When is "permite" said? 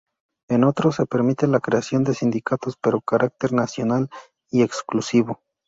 1.05-1.45